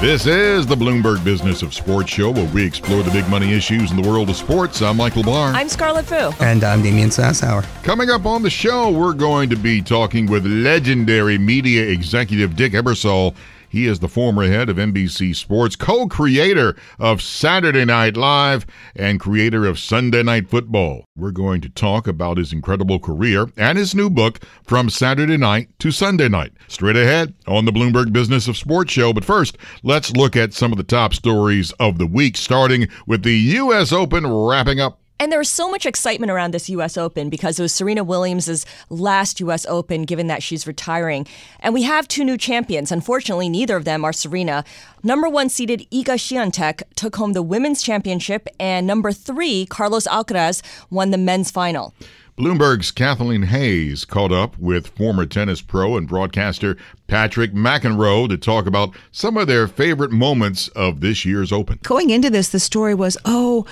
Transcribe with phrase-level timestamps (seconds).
[0.00, 3.90] This is the Bloomberg Business of Sports show where we explore the big money issues
[3.90, 4.82] in the world of sports.
[4.82, 5.54] I'm Michael Barr.
[5.54, 6.30] I'm Scarlet Fu.
[6.44, 7.64] And I'm Damian Sassower.
[7.84, 12.72] Coming up on the show, we're going to be talking with legendary media executive Dick
[12.72, 13.34] Ebersol
[13.74, 18.64] he is the former head of NBC Sports, co creator of Saturday Night Live,
[18.94, 21.04] and creator of Sunday Night Football.
[21.16, 25.70] We're going to talk about his incredible career and his new book, From Saturday Night
[25.80, 26.52] to Sunday Night.
[26.68, 29.12] Straight ahead on the Bloomberg Business of Sports show.
[29.12, 33.24] But first, let's look at some of the top stories of the week, starting with
[33.24, 33.92] the U.S.
[33.92, 36.96] Open wrapping up and there was so much excitement around this U.S.
[36.96, 39.64] Open because it was Serena Williams' last U.S.
[39.66, 41.26] Open, given that she's retiring.
[41.60, 42.90] And we have two new champions.
[42.90, 44.64] Unfortunately, neither of them are Serena.
[45.02, 50.62] Number one seeded Iga Swiatek took home the women's championship, and number three, Carlos Alcaraz,
[50.90, 51.94] won the men's final.
[52.36, 58.66] Bloomberg's Kathleen Hayes caught up with former tennis pro and broadcaster Patrick McEnroe to talk
[58.66, 61.78] about some of their favorite moments of this year's Open.
[61.84, 63.66] Going into this, the story was, oh,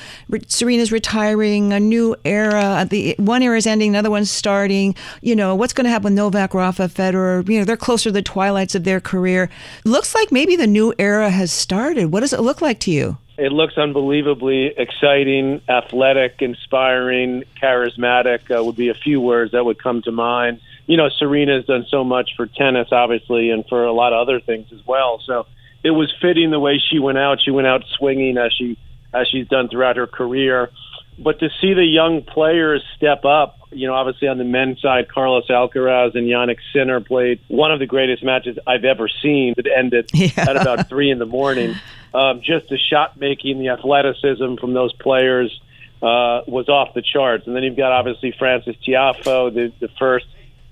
[0.46, 2.62] Serena's retiring, a new era.
[2.62, 4.94] Uh, the one era is ending, another one's starting.
[5.22, 7.48] You know, what's going to happen with Novak, Rafa, Federer?
[7.48, 9.50] You know, they're closer to the twilights of their career.
[9.84, 12.12] Looks like maybe the new era has started.
[12.12, 13.18] What does it look like to you?
[13.42, 18.56] It looks unbelievably exciting, athletic, inspiring, charismatic.
[18.56, 20.60] Uh, would be a few words that would come to mind.
[20.86, 24.20] You know, Serena has done so much for tennis, obviously, and for a lot of
[24.20, 25.20] other things as well.
[25.26, 25.46] So
[25.82, 27.40] it was fitting the way she went out.
[27.44, 28.78] She went out swinging as she
[29.12, 30.70] as she's done throughout her career.
[31.18, 35.08] But to see the young players step up, you know, obviously on the men's side,
[35.08, 39.54] Carlos Alcaraz and Jannik Sinner played one of the greatest matches I've ever seen.
[39.56, 40.30] It ended yeah.
[40.36, 41.74] at about three in the morning.
[42.14, 45.60] Um, just the shot making, the athleticism from those players
[46.02, 47.46] uh, was off the charts.
[47.46, 50.26] And then you've got obviously Frances Tiafoe, the, the first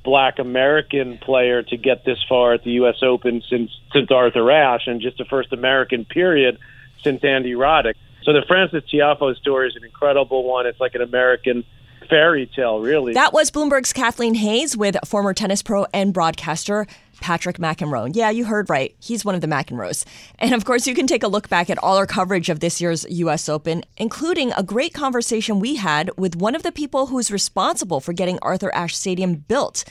[0.05, 2.97] black American player to get this far at the U.S.
[3.03, 6.59] Open since since Arthur Ashe, and just the first American period
[7.03, 7.94] since Andy Roddick.
[8.22, 10.67] So the Frances Tiafoe story is an incredible one.
[10.67, 11.65] It's like an American
[12.10, 13.15] fairy tale, really.
[13.15, 16.87] That was Bloomberg's Kathleen Hayes with former tennis pro and broadcaster
[17.21, 18.10] Patrick McEnroe.
[18.15, 18.94] Yeah, you heard right.
[18.98, 20.04] He's one of the McEnroes.
[20.38, 22.81] And of course, you can take a look back at all our coverage of this
[22.81, 23.49] year's U.S.
[23.49, 28.12] Open, including a great conversation we had with one of the people who's responsible for
[28.12, 29.84] getting Arthur Ashe Stadium built.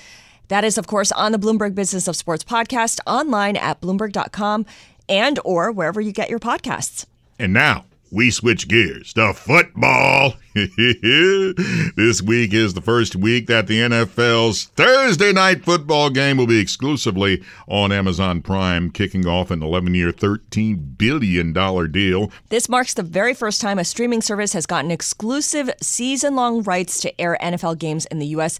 [0.50, 4.66] That is, of course, on the Bloomberg Business of Sports podcast, online at bloomberg.com
[5.08, 7.06] and or wherever you get your podcasts.
[7.38, 10.34] And now we switch gears to football.
[10.56, 16.60] this week is the first week that the NFL's Thursday night football game will be
[16.60, 21.54] exclusively on Amazon Prime, kicking off an 11 year, $13 billion
[21.92, 22.32] deal.
[22.50, 27.00] This marks the very first time a streaming service has gotten exclusive season long rights
[27.02, 28.60] to air NFL games in the U.S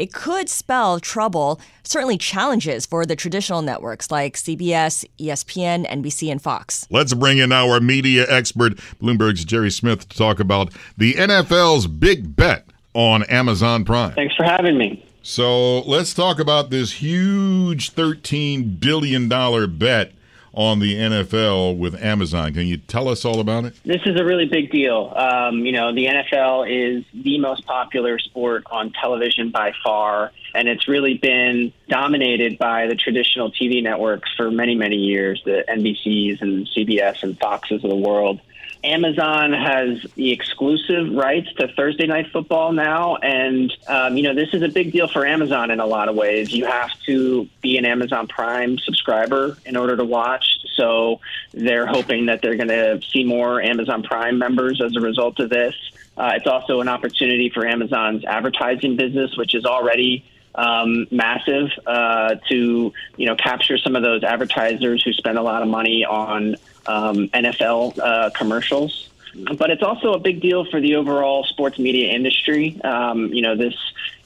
[0.00, 6.40] it could spell trouble, certainly challenges for the traditional networks like CBS, ESPN, NBC, and
[6.40, 6.86] Fox.
[6.88, 12.34] Let's bring in our media expert, Bloomberg's Gerry Smith, to talk about the NFL's big
[12.34, 14.12] bet on Amazon Prime.
[14.12, 15.04] Thanks for having me.
[15.22, 19.28] So let's talk about this huge $13 billion
[19.76, 20.12] bet
[20.52, 22.52] on the NFL with Amazon.
[22.54, 23.74] Can you tell us all about it?
[23.84, 25.12] This is a really big deal.
[25.14, 30.68] Um, you know, the NFL is the most popular sport on television by far, and
[30.68, 36.40] it's really been dominated by the traditional TV networks for many, many years the NBCs
[36.42, 38.40] and CBS and Foxes of the world.
[38.82, 44.54] Amazon has the exclusive rights to Thursday Night Football now, and um, you know this
[44.54, 46.52] is a big deal for Amazon in a lot of ways.
[46.52, 50.46] You have to be an Amazon Prime subscriber in order to watch,
[50.76, 51.20] so
[51.52, 55.50] they're hoping that they're going to see more Amazon Prime members as a result of
[55.50, 55.74] this.
[56.16, 60.24] Uh, it's also an opportunity for Amazon's advertising business, which is already
[60.54, 65.62] um, massive uh, to you know capture some of those advertisers who spend a lot
[65.62, 66.56] of money on
[66.86, 69.08] um, NFL uh, commercials.
[69.56, 72.80] But it's also a big deal for the overall sports media industry.
[72.82, 73.74] Um, you know, this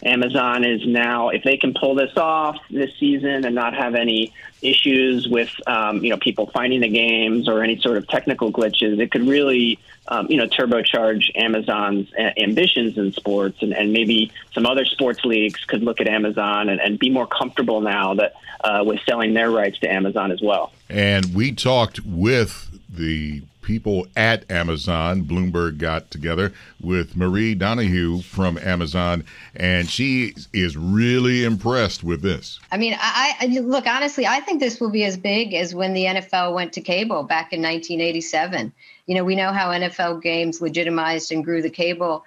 [0.02, 4.32] Amazon is now, if they can pull this off this season and not have any
[4.62, 8.98] issues with, um, you know, people finding the games or any sort of technical glitches,
[8.98, 9.78] it could really,
[10.08, 13.62] um, you know, turbocharge Amazon's a- ambitions in sports.
[13.62, 17.26] And, and, maybe some other sports leagues could look at Amazon and, and be more
[17.26, 20.72] comfortable now that uh, with selling their rights to Amazon as well.
[20.88, 25.24] And we talked with the people at Amazon.
[25.24, 29.24] Bloomberg got together with Marie Donoghue from Amazon,
[29.56, 32.60] and she is really impressed with this.
[32.70, 34.26] I mean, I, I look honestly.
[34.26, 37.52] I think this will be as big as when the NFL went to cable back
[37.52, 38.72] in 1987.
[39.06, 42.24] You know, we know how NFL games legitimized and grew the cable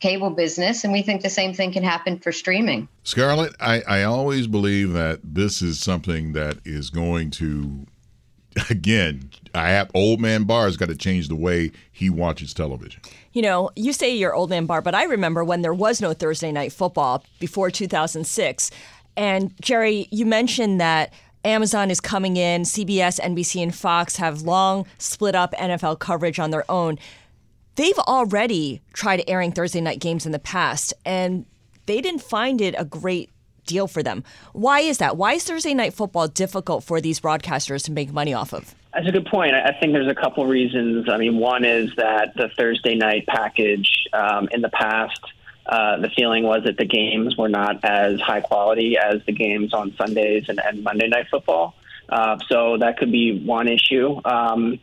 [0.00, 2.88] cable business, and we think the same thing can happen for streaming.
[3.04, 7.86] Scarlet, I, I always believe that this is something that is going to
[8.70, 13.00] again, I have old man Barr's got to change the way he watches television.
[13.32, 16.12] You know, you say you're old man Barr, but I remember when there was no
[16.12, 18.70] Thursday night football before 2006.
[19.16, 21.12] And Gerry, you mentioned that
[21.44, 26.50] Amazon is coming in, CBS, NBC, and Fox have long split up NFL coverage on
[26.50, 26.98] their own.
[27.76, 31.44] They've already tried airing Thursday night games in the past, and
[31.86, 33.30] they didn't find it a great
[33.64, 34.24] deal for them.
[34.52, 35.16] Why is that?
[35.16, 38.74] Why is Thursday night football difficult for these broadcasters to make money off of?
[38.92, 39.54] That's a good point.
[39.54, 41.08] I think there's a couple reasons.
[41.08, 45.20] I mean, one is that the Thursday night package um, in the past,
[45.66, 49.74] uh, the feeling was that the games were not as high quality as the games
[49.74, 51.74] on Sundays and, and Monday night football.
[52.08, 54.20] Uh, so that could be one issue.
[54.24, 54.78] Um,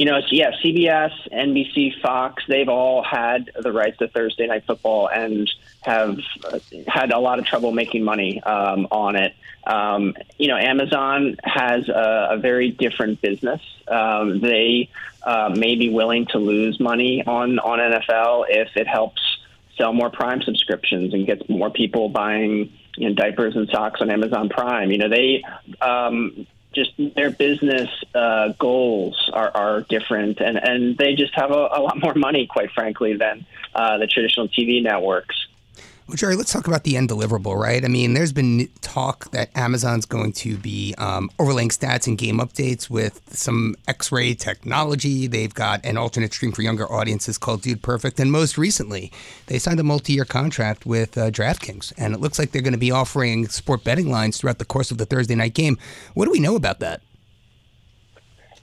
[0.00, 5.10] you know, yeah, CBS, NBC, Fox, they've all had the rights to Thursday night football
[5.10, 5.46] and
[5.82, 6.58] have uh,
[6.88, 9.34] had a lot of trouble making money um, on it.
[9.66, 13.60] Um, you know, Amazon has a, a very different business.
[13.88, 14.88] Um, they
[15.22, 19.20] uh, may be willing to lose money on, on NFL if it helps
[19.76, 24.10] sell more Prime subscriptions and gets more people buying you know, diapers and socks on
[24.10, 24.90] Amazon Prime.
[24.92, 25.44] You know, they
[25.82, 31.68] um, just their business uh, goals are, are different, and, and they just have a,
[31.72, 33.44] a lot more money, quite frankly, than
[33.74, 35.36] uh, the traditional TV networks.
[36.10, 37.84] Well, Gerry, let's talk about the end deliverable, right?
[37.84, 42.38] I mean, there's been talk that Amazon's going to be um, overlaying stats and game
[42.38, 45.28] updates with some X ray technology.
[45.28, 48.18] They've got an alternate stream for younger audiences called Dude Perfect.
[48.18, 49.12] And most recently,
[49.46, 51.92] they signed a multi year contract with uh, DraftKings.
[51.96, 54.90] And it looks like they're going to be offering sport betting lines throughout the course
[54.90, 55.78] of the Thursday night game.
[56.14, 57.02] What do we know about that?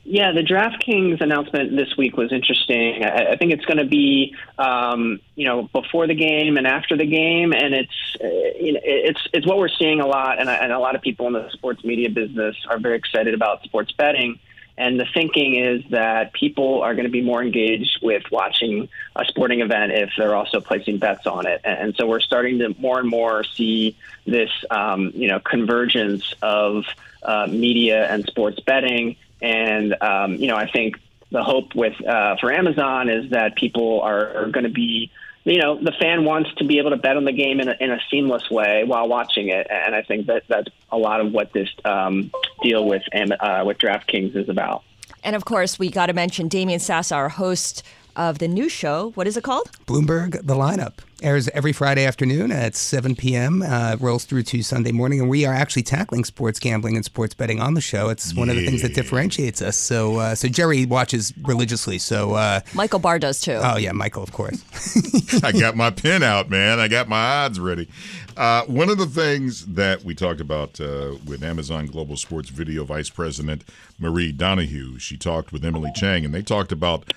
[0.09, 3.03] Yeah, the DraftKings announcement this week was interesting.
[3.03, 6.95] I, I think it's going to be, um, you know, before the game and after
[6.95, 10.79] the game, and it's, uh, it's it's what we're seeing a lot, and, and a
[10.79, 14.39] lot of people in the sports media business are very excited about sports betting.
[14.77, 19.25] And the thinking is that people are going to be more engaged with watching a
[19.25, 21.59] sporting event if they're also placing bets on it.
[21.65, 26.85] And so we're starting to more and more see this, um, you know, convergence of
[27.23, 30.97] uh, media and sports betting and um, you know, I think
[31.31, 35.11] the hope with uh, for Amazon is that people are, are going to be
[35.47, 37.75] you know, the fan wants to be able to bet on the game in a,
[37.79, 41.31] in a seamless way while watching it, and I think that that's a lot of
[41.31, 42.31] what this um,
[42.61, 44.83] deal with uh, with DraftKings is about.
[45.23, 47.83] And of course, we got to mention Damian Sassa, our host
[48.17, 49.11] of the new show.
[49.11, 49.71] What is it called?
[49.85, 50.93] Bloomberg The Lineup.
[51.21, 55.45] Airs every Friday afternoon at 7 p.m., uh, rolls through to Sunday morning, and we
[55.45, 58.09] are actually tackling sports gambling and sports betting on the show.
[58.09, 58.53] It's one yeah.
[58.53, 59.77] of the things that differentiates us.
[59.77, 61.97] So, uh, so Gerry watches religiously.
[61.97, 63.59] So uh, Michael Barr does too.
[63.63, 64.63] Oh yeah, Michael, of course.
[65.43, 66.79] I got my pen out, man.
[66.79, 67.87] I got my odds ready.
[68.35, 72.83] Uh, one of the things that we talked about uh, with Amazon Global Sports Video
[72.83, 73.63] Vice President
[73.97, 77.11] Marie Donoghue, she talked with Emily Chang, and they talked about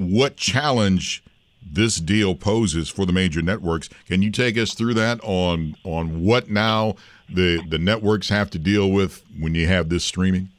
[0.00, 1.22] what challenge
[1.62, 3.88] this deal poses for the major networks.
[4.06, 6.96] Can you take us through that on on what now
[7.28, 10.50] the the networks have to deal with when you have this streaming?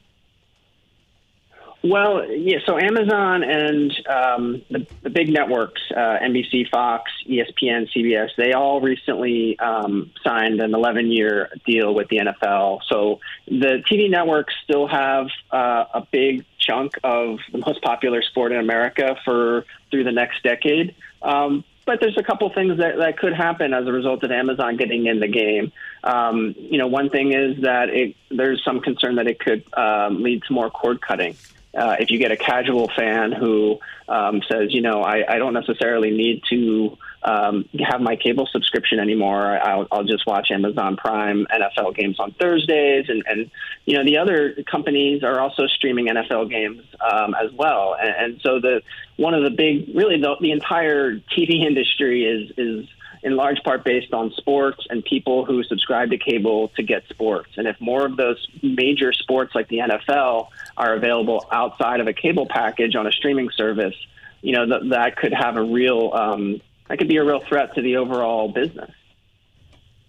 [1.84, 2.58] Well, yeah.
[2.64, 8.80] So Amazon and um, the, the, big networks, uh, NBC, Fox, ESPN, CBS, they all
[8.80, 12.82] recently um, signed an 11-year deal with the NFL.
[12.88, 13.18] So
[13.48, 18.58] the TV networks still have uh, a big chunk of the most popular sport in
[18.58, 20.94] America for through the next decade.
[21.20, 24.76] Um, but there's a couple things that, that could happen as a result of Amazon
[24.76, 25.72] getting in the game.
[26.04, 30.22] Um, you know, one thing is that it, there's some concern that it could um,
[30.22, 31.36] lead to more cord cutting.
[31.76, 35.54] Uh, if you get a casual fan who um, says, you know, I, I don't
[35.54, 39.58] necessarily need to um, have my cable subscription anymore.
[39.58, 43.50] I'll, I'll just watch Amazon Prime NFL games on Thursdays, and, and
[43.84, 47.96] you know the other companies are also streaming NFL games um, as well.
[47.98, 48.82] And, and so the
[49.16, 52.88] one of the big, really the, the entire TV industry is is
[53.22, 57.50] in large part based on sports and people who subscribe to cable to get sports.
[57.56, 62.12] And if more of those major sports like the NFL are available outside of a
[62.12, 63.94] cable package on a streaming service,
[64.40, 67.74] you know, th- that could have a real, um, that could be a real threat
[67.74, 68.90] to the overall business.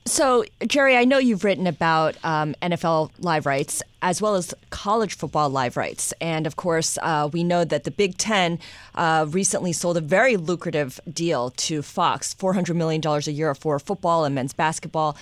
[0.05, 5.15] So, Gerry, I know you've written about um, NFL live rights as well as college
[5.15, 6.13] football live rights.
[6.19, 8.59] And of course, uh, we know that the Big Ten
[8.95, 14.25] uh, recently sold a very lucrative deal to Fox $400 million a year for football
[14.25, 15.15] and men's basketball.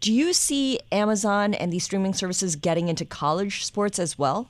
[0.00, 4.48] Do you see Amazon and these streaming services getting into college sports as well?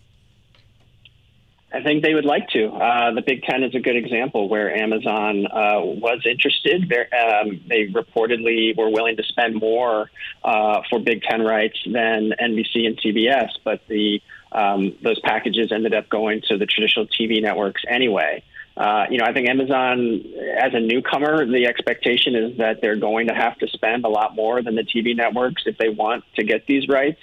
[1.71, 2.69] I think they would like to.
[2.69, 6.85] Uh, the Big Ten is a good example where Amazon uh, was interested.
[6.85, 10.11] Um, they reportedly were willing to spend more
[10.43, 15.95] uh, for Big Ten rights than NBC and CBS, but the um, those packages ended
[15.95, 18.43] up going to the traditional TV networks anyway.
[18.75, 20.25] Uh, you know, I think Amazon,
[20.57, 24.35] as a newcomer, the expectation is that they're going to have to spend a lot
[24.35, 27.21] more than the TV networks if they want to get these rights.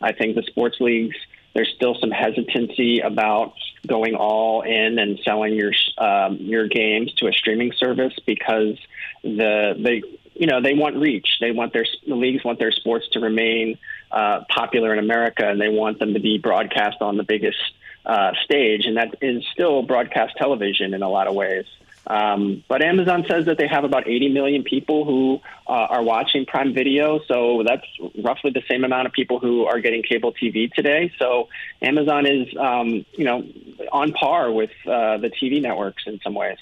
[0.00, 1.16] I think the sports leagues
[1.54, 3.54] there's still some hesitancy about
[3.86, 8.76] going all in and selling your um, your games to a streaming service because
[9.22, 10.02] the they
[10.34, 11.28] you know they want reach.
[11.40, 13.78] They want their the leagues want their sports to remain
[14.10, 17.58] uh, popular in America, and they want them to be broadcast on the biggest
[18.06, 21.66] uh, stage, and that is still broadcast television in a lot of ways.
[22.08, 26.46] Um, but Amazon says that they have about 80 million people who uh, are watching
[26.46, 27.20] Prime Video.
[27.28, 27.86] So that's
[28.24, 31.12] roughly the same amount of people who are getting cable TV today.
[31.18, 31.48] So
[31.82, 33.46] Amazon is, um, you know,
[33.92, 36.56] on par with uh, the TV networks in some ways.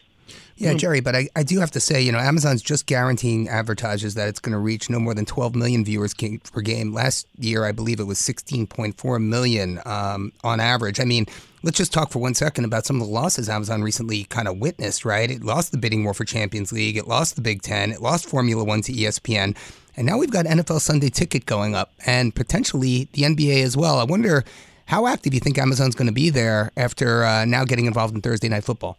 [0.57, 4.15] Yeah, Gerry, but I, I do have to say, you know, Amazon's just guaranteeing advertisers
[4.15, 6.95] that it's going to reach no more than 12 million viewers per game.
[6.95, 10.99] Last year, I believe it was 16.4 million um, on average.
[10.99, 11.27] I mean,
[11.67, 14.59] let's just talk for one second about some of the losses Amazon recently kind of
[14.59, 15.29] witnessed, right?
[15.29, 18.29] It lost the bidding war for Champions League, it lost the Big Ten, it lost
[18.29, 19.57] Formula One to ESPN.
[19.97, 23.99] And now we've got NFL Sunday ticket going up and potentially the NBA as well.
[23.99, 24.45] I wonder
[24.85, 28.23] how active you think Amazon's going to be there after uh, now getting involved in
[28.23, 28.97] Thursday Night Football?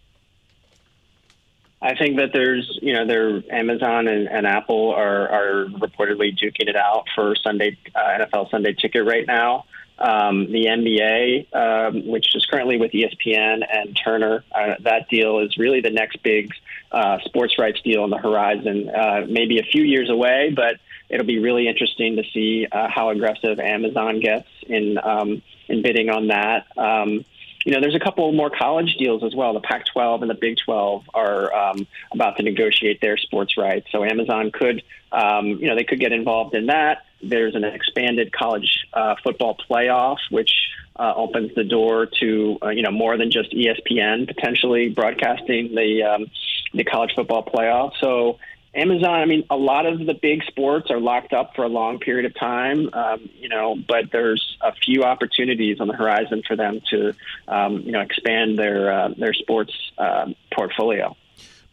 [1.82, 6.68] I think that there's, you know, there Amazon and, and Apple are, are reportedly duking
[6.68, 9.64] it out for Sunday uh, NFL Sunday Ticket right now.
[10.00, 15.58] Um, the NBA, um, which is currently with ESPN and Turner, uh, that deal is
[15.58, 16.52] really the next big
[16.92, 18.90] uh, sports rights deal on the horizon.
[18.90, 23.10] Uh, maybe a few years away, but it'll be really interesting to see uh, how
[23.10, 26.68] aggressive Amazon gets in um, in bidding on that.
[26.78, 27.26] Um,
[27.66, 29.54] you know, there's a couple more college deals as well.
[29.54, 34.06] The Pac-12 and the Big 12 are um, about to negotiate their sports rights, so
[34.06, 37.06] Amazon could, um, you know, they could get involved in that.
[37.22, 40.52] There's an expanded college uh, football playoff, which
[40.96, 46.04] uh, opens the door to uh, you know more than just ESPN potentially broadcasting the
[46.04, 46.32] um,
[46.74, 47.94] the college football playoff.
[48.00, 48.40] So
[48.78, 51.98] Amazon, I mean, a lot of the big sports are locked up for a long
[51.98, 56.56] period of time, um, you know, but there's a few opportunities on the horizon for
[56.56, 57.14] them to,
[57.48, 61.16] um, you know, expand their uh, their sports uh, portfolio.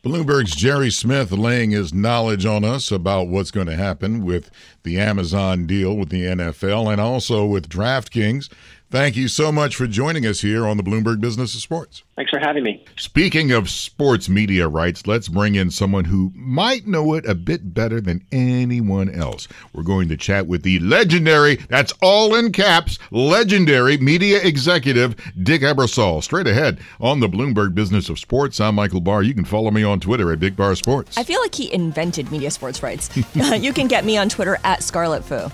[0.04, 4.50] Bloomberg's Gerry Smith laying his knowledge on us about what's going to happen with
[4.82, 8.50] the Amazon deal with the NFL and also with DraftKings.
[8.94, 12.04] Thank you so much for joining us here on the Bloomberg Business of Sports.
[12.14, 12.84] Thanks for having me.
[12.96, 17.74] Speaking of sports media rights, let's bring in someone who might know it a bit
[17.74, 19.48] better than anyone else.
[19.72, 25.62] We're going to chat with the legendary, that's all in caps, legendary media executive, Dick
[25.62, 26.22] Ebersol.
[26.22, 28.60] Straight ahead on the Bloomberg Business of Sports.
[28.60, 29.24] I'm Michael Barr.
[29.24, 31.18] You can follow me on Twitter at Big Bar Sports.
[31.18, 33.10] I feel like he invented media sports rights.
[33.34, 35.50] you can get me on Twitter at Scarlet Fu.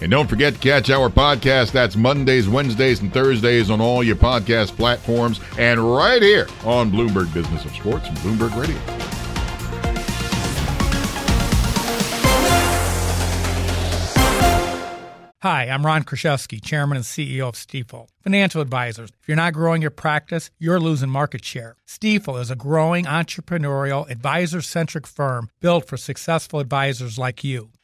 [0.00, 1.72] And don't forget to catch our podcast.
[1.72, 7.32] That's Mondays, Wednesdays, and Thursdays on all your podcast platforms and right here on Bloomberg
[7.32, 8.80] Business of Sports and Bloomberg Radio.
[15.44, 18.08] Hi, I'm Ron Kruszewski, Chairman and CEO of Stifel.
[18.22, 21.76] Financial advisors, if you're not growing your practice, you're losing market share.
[21.86, 27.68] Stifel is a growing entrepreneurial, advisor centric firm built for successful advisors like you.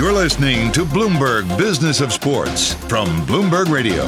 [0.00, 4.04] You're listening to Bloomberg Business of Sports from Bloomberg Radio.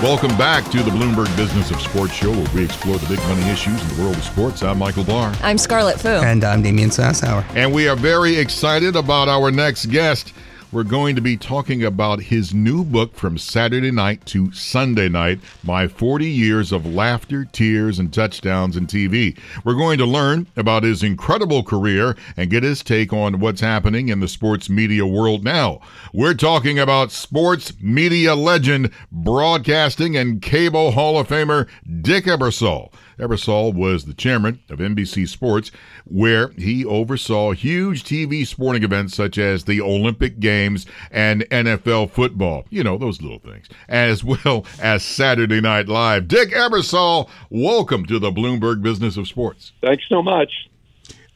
[0.00, 3.46] Welcome back to the Bloomberg Business of Sports show where we explore the big money
[3.50, 4.62] issues in the world of sports.
[4.62, 5.34] I'm Michael Barr.
[5.42, 6.08] I'm Scarlet Fu.
[6.08, 7.44] And I'm Damian Sassower.
[7.54, 10.32] And we are very excited about our next guest.
[10.72, 15.38] We're going to be talking about his new book from Saturday night to Sunday night
[15.62, 19.38] My 40 Years of Laughter, Tears, and Touchdowns in TV.
[19.64, 24.08] We're going to learn about his incredible career and get his take on what's happening
[24.08, 25.80] in the sports media world now.
[26.12, 31.68] We're talking about sports media legend, broadcasting, and cable Hall of Famer
[32.02, 32.92] Dick Ebersol.
[33.18, 35.70] Ebersol was the chairman of NBC Sports,
[36.04, 42.66] where he oversaw huge TV sporting events such as the Olympic Games and NFL football.
[42.68, 43.68] You know, those little things.
[43.88, 46.28] As well as Saturday Night Live.
[46.28, 49.72] Dick Ebersol, welcome to the Bloomberg Business of Sports.
[49.80, 50.52] Thanks so much.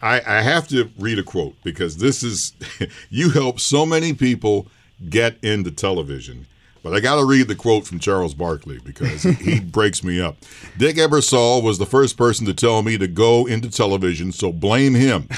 [0.02, 2.52] I, I have to read a quote because this is,
[3.10, 4.66] you help so many people
[5.08, 6.46] get into television.
[6.82, 10.36] But I got to read the quote from Charles Barkley because he breaks me up.
[10.78, 14.94] Dick Ebersol was the first person to tell me to go into television, so blame
[14.94, 15.28] him.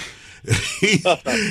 [0.80, 0.96] he,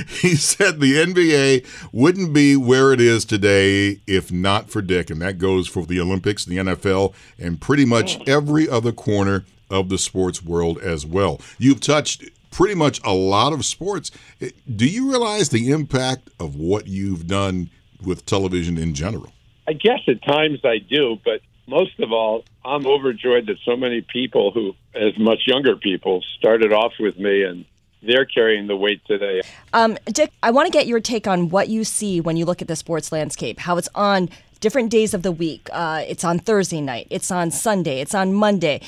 [0.07, 5.21] he said the NBA wouldn't be where it is today if not for Dick, and
[5.21, 9.97] that goes for the Olympics, the NFL, and pretty much every other corner of the
[9.97, 11.39] sports world as well.
[11.57, 14.11] You've touched pretty much a lot of sports.
[14.41, 17.69] Eh, do you realize the impact of what you've done
[18.03, 19.31] with television in general?
[19.71, 24.01] I guess at times I do, but most of all, I'm overjoyed that so many
[24.01, 27.63] people who, as much younger people, started off with me and
[28.03, 29.39] they're carrying the weight today.
[29.71, 32.61] Um, Dick, I want to get your take on what you see when you look
[32.61, 35.69] at the sports landscape, how it's on different days of the week.
[35.71, 38.81] Uh, it's on Thursday night, it's on Sunday, it's on Monday.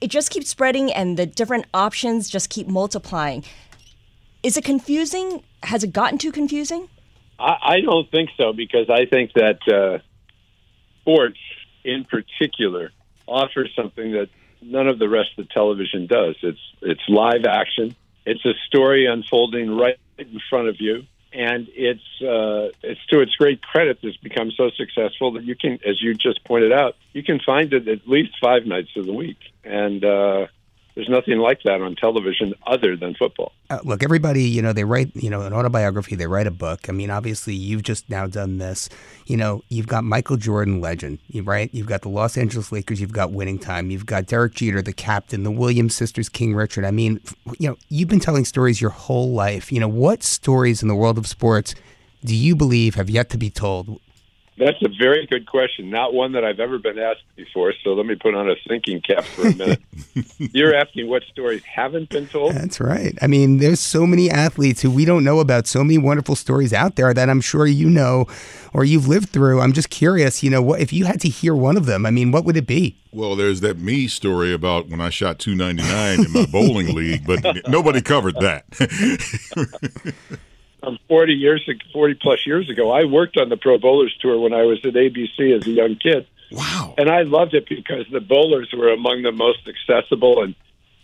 [0.00, 3.44] It just keeps spreading, and the different options just keep multiplying.
[4.42, 5.42] Is it confusing?
[5.64, 6.88] Has it gotten too confusing?
[7.38, 9.98] I, I don't think so because I think that uh,
[11.00, 11.38] sports,
[11.84, 12.90] in particular,
[13.26, 14.28] offers something that
[14.62, 16.36] none of the rest of television does.
[16.42, 17.94] It's it's live action.
[18.24, 23.34] It's a story unfolding right in front of you, and it's uh, it's to its
[23.36, 27.22] great credit that's become so successful that you can, as you just pointed out, you
[27.22, 30.46] can find it at least five nights of the week, and uh,
[30.96, 33.52] there's nothing like that on television other than football.
[33.68, 36.88] Uh, look, everybody, you know, they write, you know, an autobiography, they write a book.
[36.88, 38.88] I mean, obviously, you've just now done this.
[39.26, 41.68] You know, you've got Michael Jordan, legend, right?
[41.74, 44.94] You've got the Los Angeles Lakers, you've got winning time, you've got Derek Jeter, the
[44.94, 46.86] captain, the Williams sisters, King Richard.
[46.86, 47.20] I mean,
[47.58, 49.70] you know, you've been telling stories your whole life.
[49.70, 51.74] You know, what stories in the world of sports
[52.24, 54.00] do you believe have yet to be told?
[54.58, 55.90] That's a very good question.
[55.90, 57.74] Not one that I've ever been asked before.
[57.84, 59.82] So let me put on a thinking cap for a minute.
[60.38, 62.54] You're asking what stories haven't been told?
[62.54, 63.16] That's right.
[63.20, 66.72] I mean, there's so many athletes who we don't know about, so many wonderful stories
[66.72, 68.26] out there that I'm sure you know
[68.72, 69.60] or you've lived through.
[69.60, 72.06] I'm just curious, you know, what if you had to hear one of them?
[72.06, 72.96] I mean, what would it be?
[73.12, 77.42] Well, there's that me story about when I shot 299 in my bowling league, but
[77.68, 78.64] nobody covered that.
[80.86, 84.52] um, 40 years, 40 plus years ago, I worked on the Pro Bowlers Tour when
[84.52, 86.26] I was at ABC as a young kid.
[86.52, 86.94] Wow.
[86.96, 90.54] And I loved it because the bowlers were among the most accessible and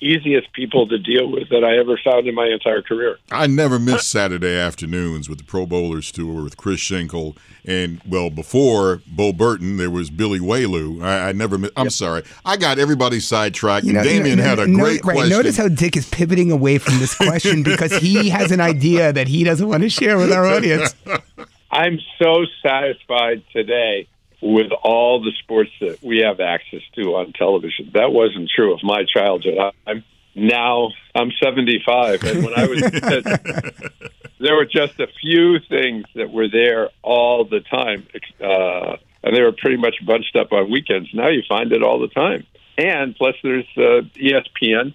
[0.02, 3.18] easiest people to deal with that I ever found in my entire career.
[3.30, 7.36] I never missed Saturday afternoons with the Pro Bowlers Tour with Chris Schenkel.
[7.64, 11.02] And, well, before Bo Burton, there was Billy Welu.
[11.02, 11.72] I, I never missed.
[11.76, 11.92] I'm yep.
[11.92, 12.24] sorry.
[12.44, 13.86] I got everybody sidetracked.
[13.86, 15.14] You know, Damian no, no, had a no, great right.
[15.14, 15.30] question.
[15.30, 19.28] Notice how Dick is pivoting away from this question because he has an idea that
[19.28, 20.94] he doesn't want to share with our audience.
[21.70, 24.08] I'm so satisfied today
[24.42, 27.90] with all the sports that we have access to on television.
[27.94, 29.72] That wasn't true of my childhood.
[29.86, 32.80] I'm now I'm 75, and when I was
[34.40, 38.06] there were just a few things that were there all the time,
[38.40, 41.10] uh, and they were pretty much bunched up on weekends.
[41.14, 42.46] Now you find it all the time,
[42.78, 44.94] and plus there's uh, ESPN,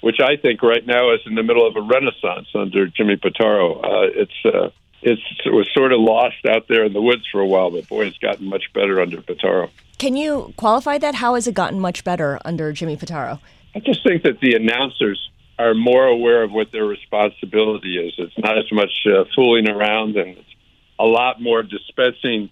[0.00, 3.84] which I think right now is in the middle of a renaissance under Jimmy Pitaro.
[3.84, 4.70] Uh, it's uh,
[5.02, 7.88] it's, it was sort of lost out there in the woods for a while, but
[7.88, 9.70] boy, it's gotten much better under Pitaro.
[9.98, 11.16] Can you qualify that?
[11.16, 13.40] How has it gotten much better under Jimmy Pitaro?
[13.74, 18.14] I just think that the announcers are more aware of what their responsibility is.
[18.16, 20.54] It's not as much uh, fooling around, and it's
[20.98, 22.50] a lot more dispensing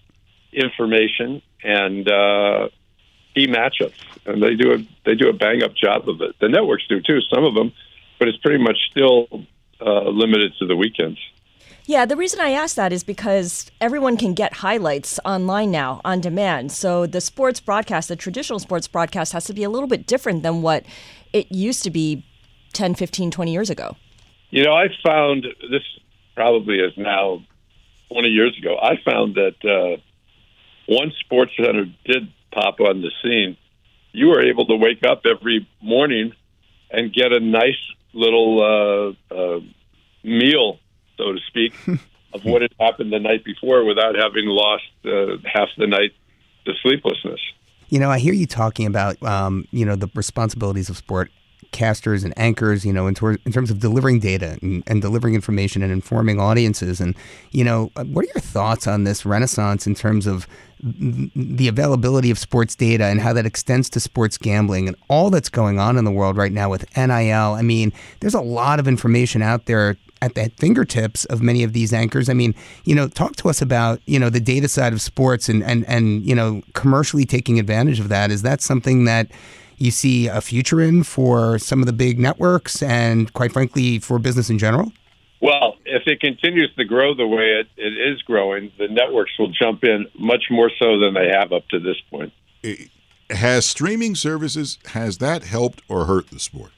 [0.51, 2.69] information and uh,
[3.33, 3.93] key matchups.
[4.25, 6.35] And they do a they do a bang up job of it.
[6.39, 7.71] The networks do too, some of them,
[8.19, 9.27] but it's pretty much still
[9.79, 11.19] uh, limited to the weekends.
[11.87, 16.19] Yeah, the reason I ask that is because everyone can get highlights online now on
[16.19, 16.73] demand.
[16.73, 20.43] So the sports broadcast, the traditional sports broadcast, has to be a little bit different
[20.43, 20.83] than what
[21.31, 22.25] it used to be
[22.73, 23.95] 10, 15, 20 years ago.
[24.49, 25.81] You know, I found this
[26.35, 27.41] probably is now
[28.11, 28.77] 20 years ago.
[28.77, 30.01] I found that uh,
[30.89, 33.55] once Sports Center did pop on the scene,
[34.11, 36.33] you were able to wake up every morning
[36.91, 37.79] and get a nice
[38.11, 39.59] little uh, uh,
[40.25, 40.79] meal
[41.17, 41.73] so to speak,
[42.33, 46.11] of what had happened the night before without having lost uh, half the night
[46.65, 47.39] to sleeplessness.
[47.89, 51.31] You know, I hear you talking about, um, you know, the responsibilities of sport
[51.71, 55.35] casters and anchors, you know, in, tor- in terms of delivering data and, and, delivering
[55.35, 56.99] information and informing audiences.
[57.01, 57.15] And,
[57.51, 60.47] you know, uh, what are your thoughts on this renaissance in terms of
[60.79, 65.49] the availability of sports data and how that extends to sports gambling and all that's
[65.49, 67.53] going on in the world right now with NIL?
[67.53, 71.73] I mean, there's a lot of information out there at the fingertips of many of
[71.73, 72.29] these anchors.
[72.29, 75.49] I mean, you know, talk to us about you know the data side of sports
[75.49, 78.31] and and and you know commercially taking advantage of that.
[78.31, 79.29] Is that something that
[79.77, 84.19] you see a future in for some of the big networks and quite frankly for
[84.19, 84.91] business in general?
[85.39, 89.51] Well, if it continues to grow the way it, it is growing, the networks will
[89.51, 92.33] jump in much more so than they have up to this point.
[93.29, 96.71] Has streaming services has that helped or hurt the sport?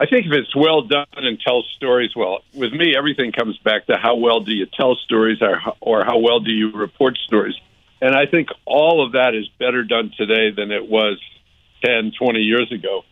[0.00, 3.86] I think if it's well done and tells stories well, with me, everything comes back
[3.86, 7.56] to how well do you tell stories or, or how well do you report stories.
[8.00, 11.20] And I think all of that is better done today than it was
[11.84, 13.02] 10, 20 years ago.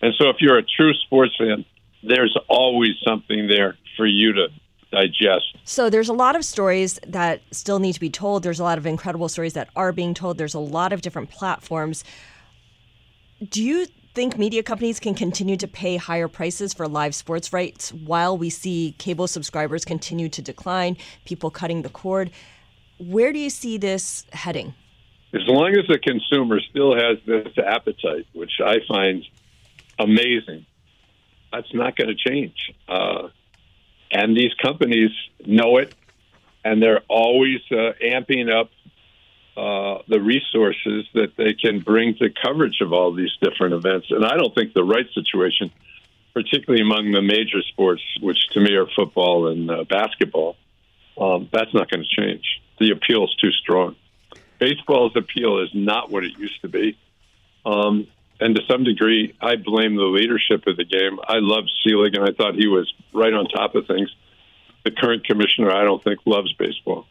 [0.00, 1.64] And so if you're a true sports fan,
[2.02, 4.48] there's always something there for you to
[4.90, 5.56] digest.
[5.64, 8.42] So there's a lot of stories that still need to be told.
[8.42, 10.38] There's a lot of incredible stories that are being told.
[10.38, 12.02] There's a lot of different platforms.
[13.48, 17.92] Do you think media companies can continue to pay higher prices for live sports rights
[17.92, 22.30] while we see cable subscribers continue to decline, people cutting the cord?
[22.98, 24.74] Where do you see this heading?
[25.34, 29.24] As long as the consumer still has this appetite, which I find
[29.98, 30.66] amazing,
[31.50, 32.70] that's not going to change.
[32.86, 33.28] Uh,
[34.10, 35.10] and these companies
[35.46, 35.94] know it,
[36.64, 38.70] and they're always uh, amping up
[39.56, 44.06] uh, the resources that they can bring to coverage of all these different events.
[44.10, 45.70] And I don't think the right situation,
[46.32, 50.56] particularly among the major sports, which to me are football and uh, basketball,
[51.18, 52.62] um, that's not going to change.
[52.80, 53.96] The appeal is too strong.
[54.58, 56.96] Baseball's appeal is not what it used to be.
[57.66, 58.06] Um,
[58.40, 61.20] and to some degree, I blame the leadership of the game.
[61.28, 64.10] I love Selig, and I thought he was right on top of things.
[64.84, 67.06] The current commissioner, I don't think, loves baseball.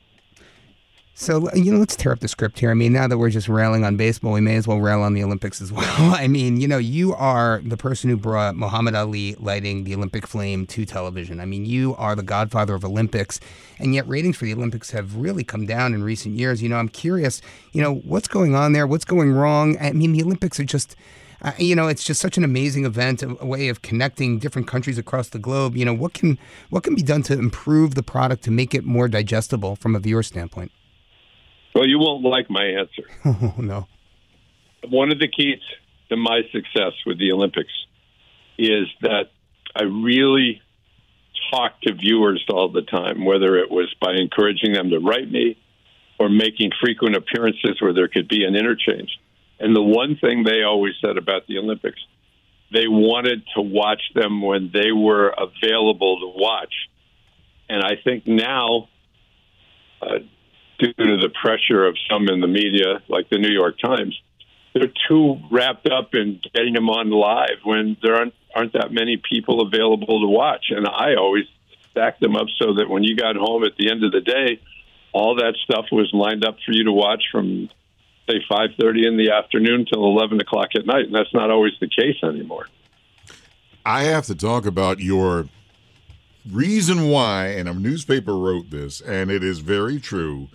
[1.13, 2.71] So, you know, let's tear up the script here.
[2.71, 5.13] I mean, now that we're just railing on baseball, we may as well rail on
[5.13, 5.85] the Olympics as well.
[6.15, 10.25] I mean, you know, you are the person who brought Muhammad Ali lighting the Olympic
[10.25, 11.39] flame to television.
[11.39, 13.39] I mean, you are the godfather of Olympics,
[13.77, 16.63] and yet ratings for the Olympics have really come down in recent years.
[16.63, 17.41] You know, I'm curious,
[17.73, 18.87] you know, what's going on there?
[18.87, 19.77] What's going wrong?
[19.79, 20.95] I mean, the Olympics are just.
[21.43, 24.67] Uh, you know, it's just such an amazing event, a, a, way of connecting different
[24.67, 25.75] countries across the globe.
[25.75, 26.37] You know, what can
[26.69, 29.99] what can be done to improve the product to make it more digestible from a
[29.99, 30.71] viewer standpoint?
[31.73, 33.03] Well, you won't like my answer.
[33.25, 33.87] Oh, no.
[34.87, 35.59] One of the keys
[36.09, 37.71] to my success with the Olympics
[38.57, 39.29] is that
[39.75, 40.61] I really
[41.51, 45.57] talk to viewers all the time, whether it was by encouraging them to write me
[46.19, 49.09] or making frequent appearances where there could be an interchange.
[49.59, 51.99] And the one thing they always said about the Olympics,
[52.73, 56.73] they wanted to watch them when they were available to watch.
[57.69, 58.89] And I think now,
[60.01, 60.19] uh,
[60.79, 64.19] due to the pressure of some in the media, like the New York Times,
[64.73, 69.15] they're too wrapped up in getting them on live when there aren't aren't that many
[69.17, 70.65] people available to watch.
[70.71, 71.45] And I always
[71.91, 74.59] stack them up so that when you got home at the end of the day,
[75.13, 77.69] all that stuff was lined up for you to watch from
[78.29, 81.73] say five thirty in the afternoon till eleven o'clock at night, and that's not always
[81.79, 82.67] the case anymore.
[83.85, 85.47] I have to talk about your
[86.49, 90.49] reason why, and a newspaper wrote this, and it is very true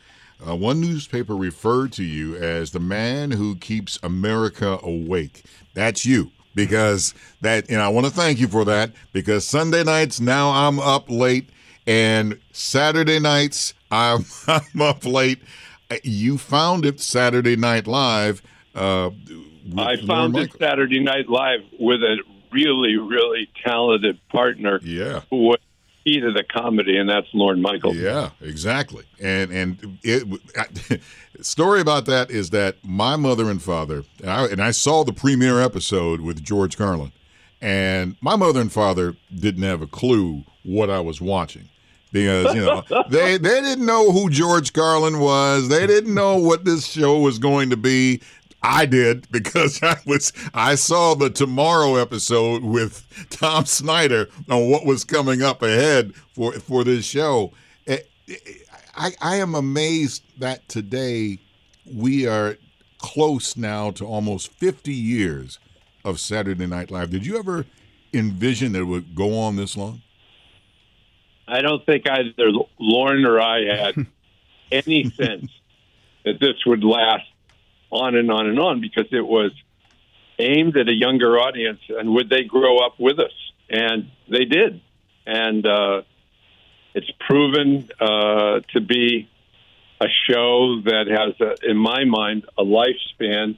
[0.47, 5.45] uh, one newspaper referred to you as the man who keeps America awake.
[5.75, 6.31] That's you.
[6.55, 8.93] Because that, and I want to thank you for that.
[9.13, 11.51] Because Sunday nights now I'm up late,
[11.87, 15.41] and Saturday nights I'm, I'm up late.
[16.03, 18.43] You found it Saturday Night Live.
[18.75, 19.11] Uh,
[19.79, 22.17] I it Saturday Night Live with a
[22.51, 24.81] really, really talented partner.
[24.83, 25.21] Yeah.
[25.31, 25.59] Who was
[26.07, 27.97] key to the comedy, and that's Lorne Michaels.
[27.97, 29.05] Yeah, exactly.
[29.21, 31.03] And and it
[31.41, 35.13] story about that is that my mother and father and I, and I saw the
[35.13, 37.13] premiere episode with George Carlin,
[37.61, 41.69] and my mother and father didn't have a clue what I was watching
[42.13, 45.69] because you know they they didn't know who George Carlin was.
[45.69, 48.21] They didn't know what this show was going to be.
[48.67, 54.85] I did because I was I saw the tomorrow episode with Tom Snyder on what
[54.85, 57.53] was coming up ahead for for this show.
[57.87, 57.99] Eh,
[58.97, 61.39] I, I am amazed that today
[61.95, 62.57] we are
[62.99, 65.61] close now to almost 50 years
[66.05, 67.11] of Saturday Night Live.
[67.11, 67.67] Did you ever
[68.13, 70.03] envision that it would go on this long?
[71.47, 72.51] I don't think either
[72.81, 74.07] Lorne or I had
[74.73, 75.53] any sense
[76.25, 77.27] that this would last
[77.91, 79.53] on and on and on because it was
[80.39, 83.33] aimed at a younger audience and would they grow up with us?
[83.69, 84.81] And they did.
[85.27, 86.03] And uh,
[86.95, 89.29] it's proven uh, to be
[90.01, 93.57] a show that has, a, in my mind, a lifespan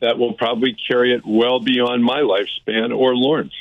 [0.00, 3.54] that will probably carry it well beyond my lifespan or Lorne's.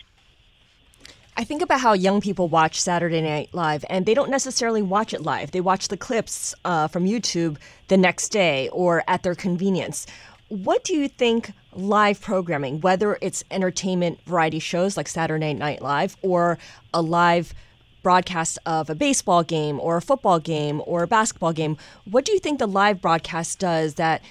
[1.36, 5.14] I think about how young people watch Saturday Night Live, and they don't necessarily watch
[5.14, 5.50] it live.
[5.50, 10.06] They watch the clips uh, from YouTube the next day or at their convenience.
[10.50, 16.16] What do you think live programming, whether it's entertainment variety shows like Saturday Night Live
[16.22, 16.60] or
[16.94, 17.56] a live
[18.04, 22.32] broadcast of a baseball game or a football game or a basketball game, what do
[22.32, 24.22] you think the live broadcast does that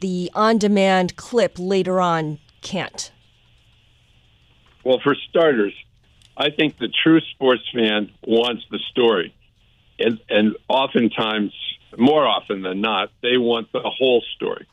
[0.00, 3.10] the on demand clip later on can't?
[4.84, 5.72] Well, for starters,
[6.38, 9.34] I think the true sports fan wants the story.
[9.98, 11.52] And, and oftentimes,
[11.96, 14.66] more often than not, they want the whole story.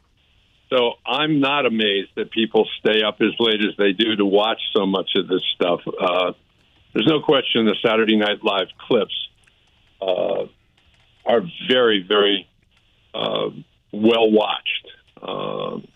[0.69, 4.61] So I'm not amazed that people stay up as late as they do to watch
[4.75, 5.81] so much of this stuff.
[5.87, 6.33] Uh,
[6.93, 9.29] there's no question the Saturday Night Live clips
[10.01, 10.45] uh,
[11.25, 12.47] are very, very
[13.13, 13.49] uh,
[13.91, 14.87] well watched.
[15.21, 15.87] Um,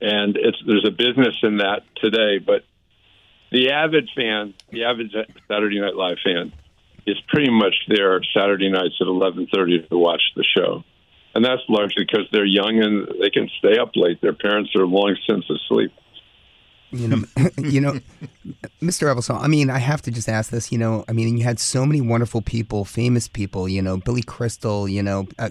[0.00, 2.64] and it's, there's a business in that today, but
[3.52, 5.14] the avid fan, the avid
[5.46, 6.52] Saturday Night Live fan,
[7.06, 10.82] is pretty much there Saturday nights at eleven thirty to watch the show,
[11.34, 14.20] and that's largely because they're young and they can stay up late.
[14.22, 15.92] Their parents are long since asleep.
[16.92, 17.22] You know,
[17.58, 18.00] you know,
[18.82, 19.14] Mr.
[19.14, 19.40] Ebersol.
[19.40, 20.72] I mean, I have to just ask this.
[20.72, 23.68] You know, I mean, you had so many wonderful people, famous people.
[23.68, 24.88] You know, Billy Crystal.
[24.88, 25.50] You know, uh,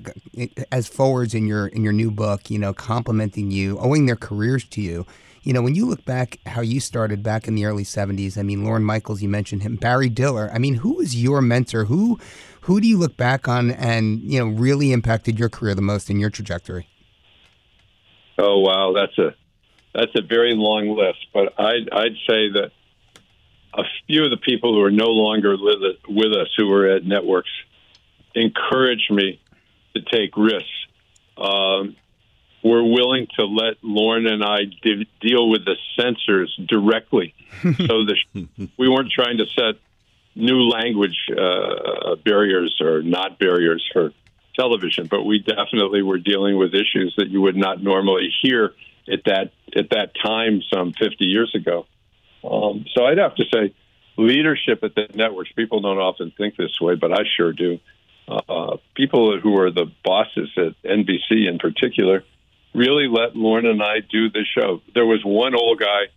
[0.72, 2.50] as forwards in your in your new book.
[2.50, 5.06] You know, complimenting you, owing their careers to you
[5.44, 8.44] you know, when you look back how you started back in the early 70s, I
[8.44, 10.52] mean, Lorne Michaels, you mentioned him, Barry Diller.
[10.54, 11.86] I mean, who was your mentor?
[11.86, 12.20] Who
[12.62, 16.12] who do you look back on and, you know, really impacted your career the most
[16.12, 16.88] in your trajectory?
[18.38, 19.36] Oh, wow, that's a
[19.94, 22.72] that's a very long list, but I'd I'd say that
[23.74, 25.56] a few of the people who are no longer
[26.08, 27.50] with us who were at networks
[28.36, 29.42] encouraged me
[29.96, 30.70] to take risks.
[31.38, 31.96] Um,
[32.64, 37.34] we're willing to let Lorne and I de- deal with the censors directly.
[37.62, 38.16] so the,
[38.78, 39.76] we weren't trying to set
[40.36, 44.12] new language uh, barriers or not barriers for
[44.56, 48.74] television, but we definitely were dealing with issues that you would not normally hear
[49.12, 51.86] at that at that time, some 50 years ago.
[52.44, 53.74] Um, so I'd have to say,
[54.18, 55.52] leadership at the networks.
[55.54, 57.80] People don't often think this way, but I sure do.
[58.28, 62.24] Uh, people who are the bosses at NBC in particular
[62.74, 64.82] really let Lorne and I do the show.
[64.94, 66.08] There was one old guy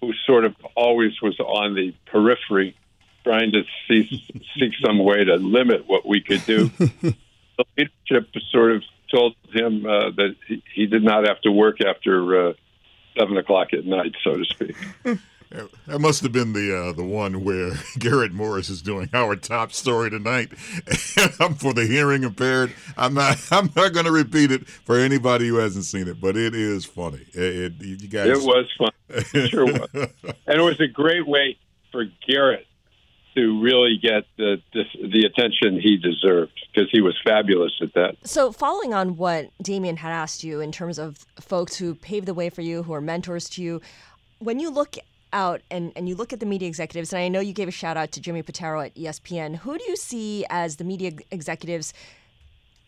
[0.00, 2.76] who sort of always was on the periphery,
[3.24, 4.24] trying to see,
[4.58, 6.68] seek some way to limit what we could do.
[6.78, 11.78] the leadership sort of told him uh, that he, he, did not have to work
[11.80, 12.52] after uh,
[13.18, 14.76] seven o'clock at night, so to speak.
[15.50, 19.72] That must have been the uh, the one where Garrett Morris is doing our top
[19.72, 20.50] story tonight.
[21.40, 22.72] I'm for the hearing impaired.
[22.96, 23.38] I'm not.
[23.50, 26.84] I'm not going to repeat it for anybody who hasn't seen it, but it is
[26.84, 27.24] funny.
[27.32, 28.28] It, it you guys.
[28.28, 28.90] It was fun.
[29.08, 31.56] It sure was, and it was a great way
[31.90, 32.66] for Garrett
[33.34, 38.16] to really get the the, the attention he deserved because he was fabulous at that.
[38.24, 42.34] So, following on what Damian had asked you in terms of folks who paved the
[42.34, 43.80] way for you, who are mentors to you,
[44.40, 44.96] when you look
[45.32, 47.72] out and, and you look at the media executives, and I know you gave a
[47.72, 51.92] shout out to Jimmy Pitaro at ESPN, who do you see as the media executives,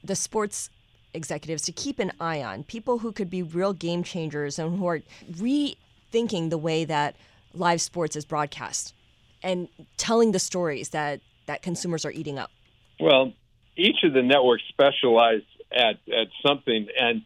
[0.03, 0.71] the sports
[1.15, 2.65] executives to keep an eye on?
[2.65, 5.01] People who could be real game changers and who are
[5.33, 7.17] rethinking the way that
[7.55, 8.95] live sports is broadcast
[9.43, 12.51] and telling the stories that, that consumers are eating up?
[12.99, 13.33] Well,
[13.77, 17.23] each of the networks specialize at, at something, and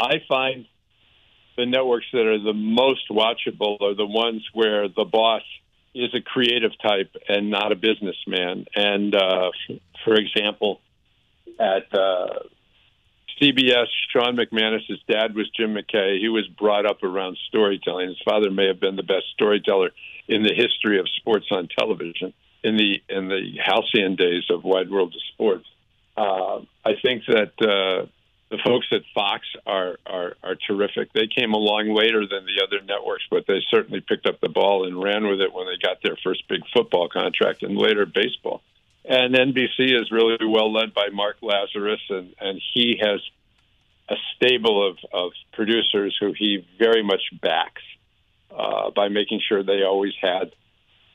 [0.00, 0.66] I find
[1.56, 5.42] the networks that are the most watchable are the ones where the boss
[5.94, 8.66] is a creative type and not a businessman.
[8.74, 9.50] And uh,
[10.04, 10.80] for example,
[11.58, 12.40] at uh,
[13.40, 16.18] CBS, Sean McManus's dad was Jim McKay.
[16.18, 18.08] He was brought up around storytelling.
[18.08, 19.90] His father may have been the best storyteller
[20.28, 24.90] in the history of sports on television in the in the halcyon days of Wide
[24.90, 25.66] World of Sports.
[26.16, 28.06] Uh, I think that uh,
[28.54, 31.12] the folks at Fox are, are are terrific.
[31.12, 34.86] They came along later than the other networks, but they certainly picked up the ball
[34.86, 38.62] and ran with it when they got their first big football contract and later baseball.
[39.04, 43.20] And NBC is really well led by Mark Lazarus, and, and he has
[44.08, 47.82] a stable of, of producers who he very much backs
[48.56, 50.52] uh, by making sure they always had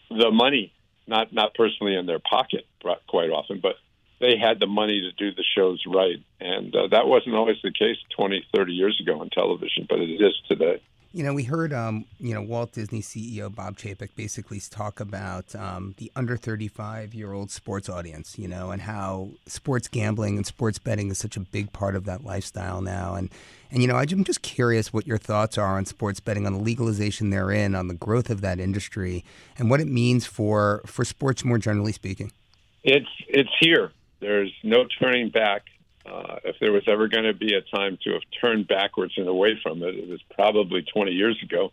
[0.10, 0.74] the money,
[1.08, 2.66] not not personally in their pocket
[3.08, 3.76] quite often, but
[4.20, 6.22] they had the money to do the shows right.
[6.40, 10.10] And uh, that wasn't always the case 20, 30 years ago on television, but it
[10.10, 10.82] is today.
[11.12, 15.56] You know, we heard, um, you know, Walt Disney CEO Bob Chapek basically talk about
[15.56, 20.46] um, the under 35 year old sports audience, you know, and how sports gambling and
[20.46, 23.16] sports betting is such a big part of that lifestyle now.
[23.16, 23.32] And,
[23.72, 26.62] and you know, I'm just curious what your thoughts are on sports betting, on the
[26.62, 29.26] legalization therein, on the growth of that industry,
[29.58, 32.32] and what it means for, for sports more generally speaking.
[32.84, 33.92] It's, it's here.
[34.20, 35.64] There's no turning back
[36.06, 39.28] uh, if there was ever going to be a time to have turned backwards and
[39.28, 41.72] away from it, it was probably 20 years ago.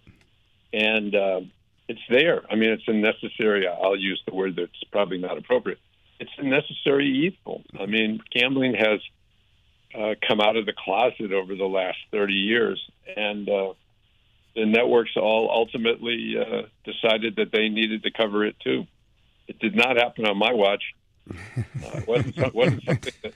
[0.72, 1.40] And uh,
[1.88, 2.42] it's there.
[2.50, 5.78] I mean, it's a necessary, I'll use the word that's probably not appropriate.
[6.18, 7.62] It's a necessary evil.
[7.78, 9.00] I mean, gambling has
[9.94, 12.82] uh, come out of the closet over the last 30 years.
[13.16, 13.74] And uh,
[14.54, 18.86] the networks all ultimately uh, decided that they needed to cover it too.
[19.46, 20.82] It did not happen on my watch.
[21.30, 21.34] Uh,
[21.94, 23.32] it wasn't, wasn't something that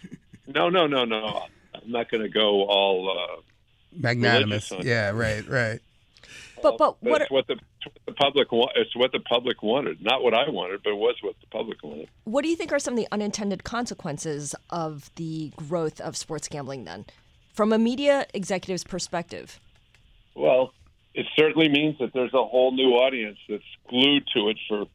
[0.46, 1.42] no, no, no, no.
[1.74, 3.40] I'm not going to go all uh,
[3.96, 4.72] magnanimous.
[4.80, 5.80] Yeah, right, right.
[6.62, 7.56] But but, but what it's what the,
[8.06, 11.16] the public wa- it's what the public wanted, not what I wanted, but it was
[11.22, 12.08] what the public wanted.
[12.24, 16.48] What do you think are some of the unintended consequences of the growth of sports
[16.48, 17.06] gambling then,
[17.54, 19.58] from a media executive's perspective?
[20.34, 20.74] Well,
[21.14, 24.86] it certainly means that there's a whole new audience that's glued to it for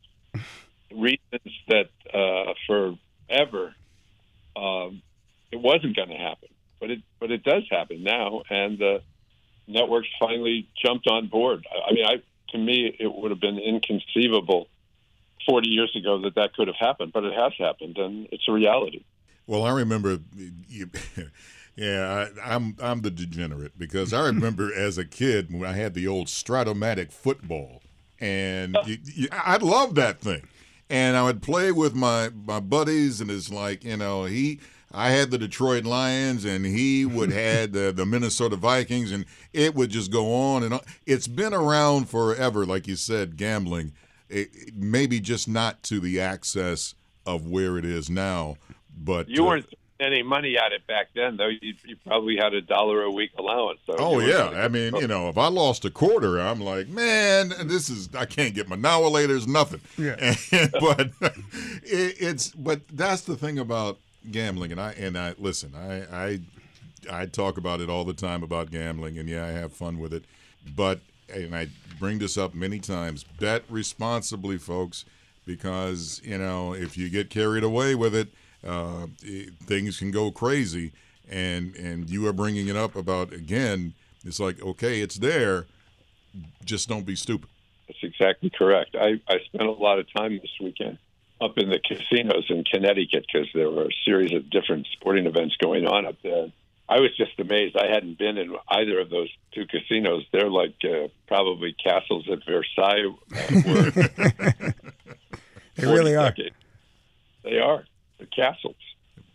[0.96, 3.76] reasons that uh, forever
[4.56, 5.02] um,
[5.52, 9.02] it wasn't going to happen, but it but it does happen now, and the
[9.68, 11.66] networks finally jumped on board.
[11.72, 12.16] I, I mean, I
[12.52, 14.68] to me it would have been inconceivable
[15.48, 18.52] 40 years ago that that could have happened, but it has happened, and it's a
[18.52, 19.04] reality.
[19.48, 20.20] Well, I remember.
[20.68, 20.90] You,
[21.76, 25.94] yeah, I, I'm I'm the degenerate because I remember as a kid when I had
[25.94, 27.82] the old Strat-O-Matic football,
[28.20, 30.48] and you, you, I loved that thing,
[30.90, 34.60] and I would play with my my buddies, and it's like you know he
[34.96, 39.76] I had the Detroit Lions, and he would had the, the Minnesota Vikings, and it
[39.76, 40.80] would just go on and on.
[41.06, 43.92] It's been around forever, like you said, gambling.
[44.30, 46.96] It, maybe just not to the access
[47.26, 48.58] of where it is now,
[48.98, 51.48] but you weren't uh, any money at it back then, though.
[51.48, 53.80] You, you probably had a dollar a week allowance.
[53.86, 57.54] So oh yeah, I mean, you know, if I lost a quarter, I'm like, man,
[57.66, 59.08] this is I can't get my now
[59.48, 59.82] nothing.
[59.98, 60.16] Yeah,
[60.52, 61.12] and, but
[61.84, 64.00] it, it's but that's the thing about
[64.32, 65.74] gambling, and I and I listen.
[65.76, 66.40] I I
[67.10, 70.14] I talk about it all the time about gambling, and yeah, I have fun with
[70.14, 70.26] it.
[70.76, 71.00] But
[71.34, 71.68] and I
[72.00, 73.24] bring this up many times.
[73.24, 75.06] Bet responsibly, folks,
[75.46, 78.30] because you know if you get carried away with it,
[78.66, 80.92] uh, it, things can go crazy.
[81.30, 83.94] And and you are bringing it up about again.
[84.24, 85.66] It's like okay, it's there.
[86.64, 87.50] Just don't be stupid.
[87.88, 88.96] That's exactly correct.
[88.96, 90.98] I, I spent a lot of time this weekend
[91.42, 95.56] up in the casinos in Connecticut because there were a series of different sporting events
[95.58, 96.52] going on up there.
[96.88, 97.76] I was just amazed.
[97.76, 100.24] I hadn't been in either of those two casinos.
[100.32, 103.16] They're like uh, probably castles at Versailles.
[103.36, 104.72] Uh,
[105.76, 106.30] they really are.
[106.30, 106.56] Decades.
[107.44, 107.86] They are.
[108.26, 108.76] The castles.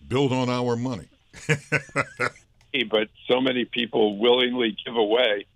[0.09, 1.09] Built on our money.
[2.91, 5.47] but so many people willingly give away.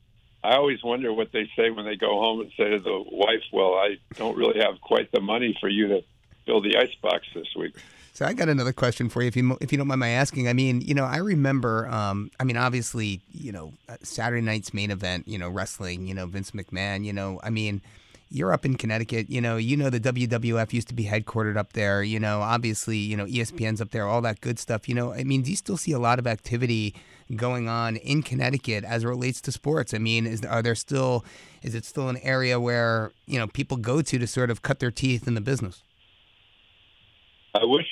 [0.43, 3.43] I always wonder what they say when they go home and say to the wife,
[3.53, 6.05] "Well, I don't really have quite the money for you to
[6.45, 7.75] fill the ice box this week.
[8.13, 10.49] So I got another question for you, if you if you don't mind my asking.
[10.49, 11.89] I mean, you know, I remember.
[11.89, 15.27] Um, I mean, obviously, you know, uh, Saturday night's main event.
[15.27, 16.07] You know, wrestling.
[16.07, 17.05] You know, Vince McMahon.
[17.05, 17.83] You know, I mean,
[18.35, 19.31] you're up in Connecticut.
[19.31, 22.03] You know, you know the WWF used to be headquartered up there.
[22.03, 24.09] You know, obviously, you know ESPN's up there.
[24.09, 24.89] All that good stuff.
[24.89, 26.95] You know, I mean, do you still see a lot of activity
[27.37, 29.95] going on in Connecticut as it relates to sports?
[29.95, 31.25] I mean, is are there still
[31.63, 34.81] is it still an area where you know people go to to sort of cut
[34.81, 35.85] their teeth in the business?
[37.55, 37.87] I wish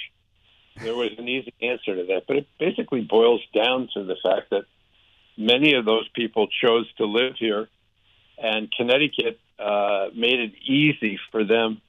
[0.83, 4.51] there was an easy answer to that, but it basically boils down to the fact
[4.51, 4.65] that
[5.37, 7.69] many of those people chose to live here,
[8.39, 11.81] and Connecticut uh, made it easy for them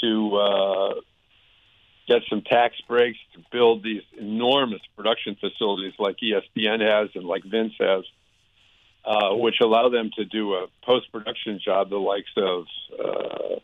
[0.00, 0.94] to uh,
[2.08, 7.44] get some tax breaks to build these enormous production facilities like ESPN has and like
[7.44, 8.04] Vince has,
[9.04, 13.56] uh, which allow them to do a post production job the likes of uh,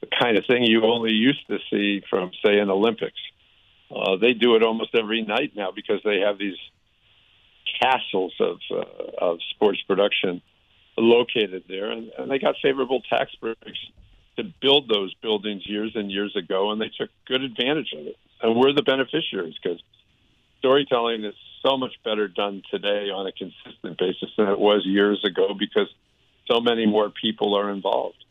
[0.00, 3.20] the kind of thing you only used to see from, say, an Olympics.
[3.94, 6.58] Uh, they do it almost every night now because they have these
[7.80, 8.84] castles of uh,
[9.18, 10.42] of sports production
[10.96, 13.78] located there, and, and they got favorable tax breaks
[14.36, 18.16] to build those buildings years and years ago, and they took good advantage of it.
[18.42, 19.82] And we're the beneficiaries because
[20.58, 25.22] storytelling is so much better done today on a consistent basis than it was years
[25.24, 25.88] ago because
[26.50, 28.24] so many more people are involved.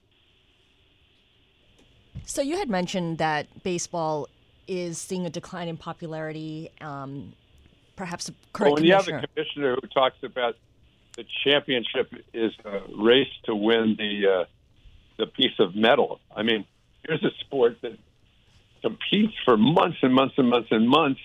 [2.25, 4.27] So you had mentioned that baseball
[4.67, 6.69] is seeing a decline in popularity.
[6.81, 7.33] Um,
[7.95, 10.55] perhaps the current well, when you have a commissioner who talks about
[11.19, 14.45] the championship is a race to win the uh,
[15.17, 16.21] the piece of metal.
[16.33, 16.65] I mean,
[17.05, 17.97] here's a sport that
[18.81, 21.19] competes for months and months and months and months.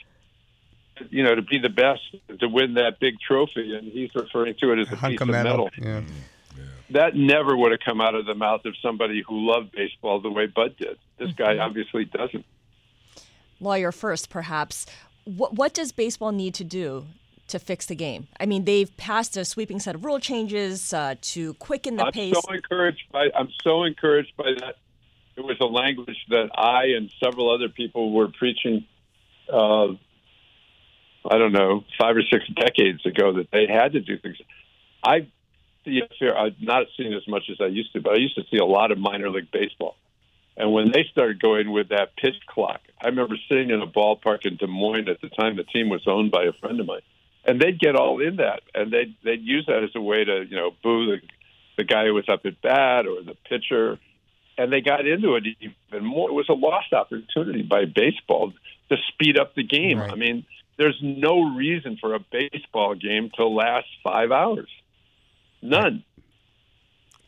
[1.10, 2.02] You know, to be the best,
[2.40, 5.28] to win that big trophy, and he's referring to it as a hunk piece of
[5.28, 5.70] of metal.
[5.78, 5.92] metal.
[5.92, 6.00] Yeah.
[6.90, 10.30] That never would have come out of the mouth of somebody who loved baseball the
[10.30, 10.98] way Bud did.
[11.18, 12.44] This guy obviously doesn't.
[13.60, 14.86] lawyer first, perhaps.
[15.24, 17.06] What, what does baseball need to do
[17.48, 18.28] to fix the game?
[18.40, 22.12] I mean, they've passed a sweeping set of rule changes uh, to quicken the I'm
[22.12, 22.34] pace.
[22.34, 24.76] so encouraged by I'm so encouraged by that.
[25.36, 28.86] It was a language that I and several other people were preaching.
[29.52, 29.94] Uh,
[31.28, 34.36] I don't know, five or six decades ago, that they had to do things.
[35.02, 35.26] I
[35.84, 36.36] see a fair.
[36.36, 38.64] I've not seen as much as I used to, but I used to see a
[38.64, 39.96] lot of minor league baseball.
[40.56, 44.46] And when they started going with that pitch clock, I remember sitting in a ballpark
[44.46, 45.56] in Des Moines at the time.
[45.56, 47.00] The team was owned by a friend of mine,
[47.46, 50.44] and they'd get all in that, and they'd they'd use that as a way to
[50.48, 51.20] you know boo the
[51.76, 53.98] the guy who was up at bat or the pitcher,
[54.56, 56.30] and they got into it even more.
[56.30, 58.52] It was a lost opportunity by baseball
[58.90, 60.00] to speed up the game.
[60.00, 60.44] I mean,
[60.76, 64.68] there's no reason for a baseball game to last five hours.
[65.62, 66.04] None.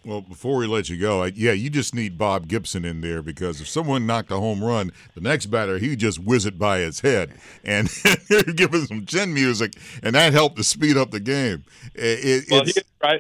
[0.06, 3.22] Well, before we let you go, I, yeah, you just need Bob Gibson in there
[3.22, 6.78] because if someone knocked a home run, the next batter he just whiz it by
[6.78, 7.34] his head
[7.64, 7.88] and
[8.54, 11.64] give us some chin music, and that helped to speed up the game.
[11.96, 13.18] It, Well, he and, Dry,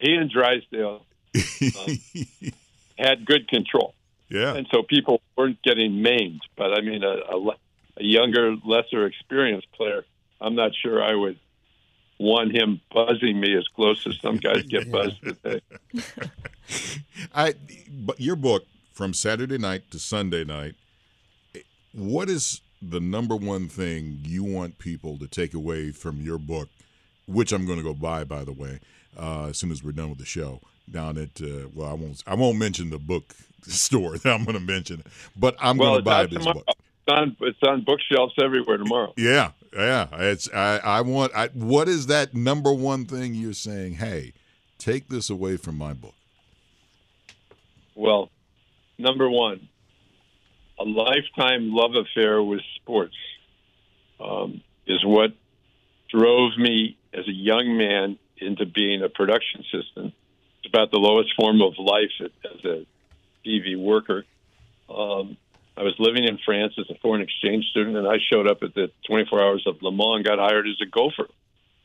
[0.00, 1.06] he and Drysdale
[1.36, 1.98] um,
[2.98, 3.94] had good control.
[4.28, 4.56] Yeah.
[4.56, 6.42] And so people weren't getting maimed.
[6.56, 7.48] But I mean, a, a,
[7.98, 10.04] a younger, lesser experienced player,
[10.40, 11.38] I'm not sure I would
[12.24, 15.60] want him buzzing me as close as some guys get buzzed today.
[17.34, 17.54] I,
[17.90, 20.74] but your book from Saturday night to Sunday night.
[21.92, 26.68] What is the number one thing you want people to take away from your book,
[27.26, 28.80] which I'm going to go buy, by the way,
[29.18, 30.60] uh, as soon as we're done with the show
[30.90, 34.58] down at uh, well, I won't I won't mention the book store that I'm going
[34.58, 35.02] to mention,
[35.36, 36.62] but I'm well, going to buy this tomorrow.
[36.66, 36.76] book.
[37.06, 39.12] It's on, it's on bookshelves everywhere tomorrow.
[39.16, 40.08] Yeah, yeah.
[40.12, 41.32] It's I, I want.
[41.34, 43.94] I, what is that number one thing you're saying?
[43.94, 44.32] Hey,
[44.78, 46.14] take this away from my book.
[47.94, 48.30] Well,
[48.98, 49.68] number one,
[50.78, 53.14] a lifetime love affair with sports
[54.20, 55.30] um, is what
[56.10, 60.14] drove me as a young man into being a production assistant.
[60.62, 62.86] It's about the lowest form of life as a
[63.46, 64.24] TV worker.
[64.88, 65.36] Um,
[65.76, 68.74] I was living in France as a foreign exchange student, and I showed up at
[68.74, 71.28] the 24 Hours of Le Mans and got hired as a gopher.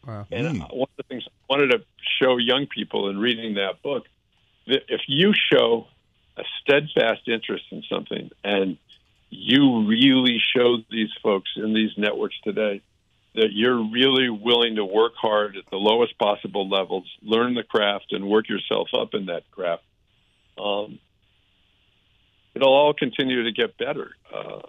[0.06, 0.28] Wow.
[0.32, 1.84] And one of the things I wanted to
[2.22, 4.06] show young people in reading that book,
[4.68, 5.88] that if you show
[6.38, 8.78] a steadfast interest in something and
[9.30, 12.82] you really show these folks in these networks today
[13.36, 18.12] that you're really willing to work hard at the lowest possible levels, learn the craft,
[18.12, 19.84] and work yourself up in that craft,
[20.58, 21.00] um,
[22.60, 24.12] it'll all continue to get better.
[24.34, 24.60] Uh,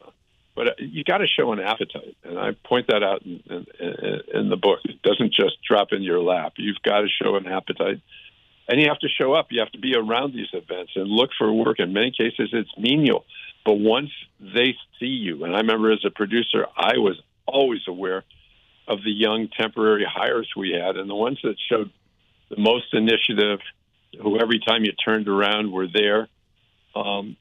[0.55, 4.49] but you got to show an appetite, and I point that out in, in, in
[4.49, 4.81] the book.
[4.85, 6.55] It doesn't just drop in your lap.
[6.57, 8.01] You've got to show an appetite,
[8.69, 9.49] and you have to show up.
[9.51, 11.81] You have to be around these events and look for work.
[11.81, 13.25] In many cases, it's menial,
[13.65, 14.11] but once
[14.41, 18.25] they see you, and I remember as a producer, I was always aware
[18.87, 21.91] of the young temporary hires we had, and the ones that showed
[22.51, 23.61] the most initiative,
[24.21, 26.29] who every time you turned around were there.
[26.95, 27.37] Um,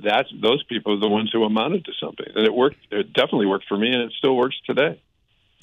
[0.00, 2.78] that's those people are the ones who amounted to something, and it worked.
[2.90, 5.00] It definitely worked for me, and it still works today.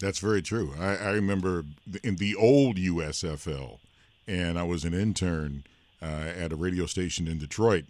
[0.02, 0.74] That's very true.
[0.80, 1.64] I, I remember
[2.04, 3.80] in the old USFL,
[4.28, 5.64] and I was an intern
[6.02, 7.86] uh, at a radio station in Detroit,